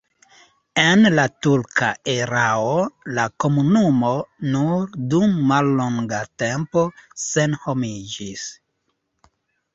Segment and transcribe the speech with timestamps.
[0.83, 2.71] En la turka erao
[3.17, 4.09] la komunumo
[4.55, 6.89] nur dum mallonga tempo
[7.29, 8.49] senhomiĝis.